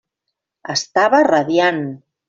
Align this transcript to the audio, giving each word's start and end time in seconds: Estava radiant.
Estava 0.75 1.21
radiant. 1.31 1.87